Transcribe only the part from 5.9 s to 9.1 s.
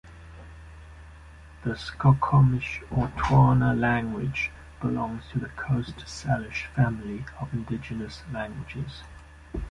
Salish family of indigenous languages.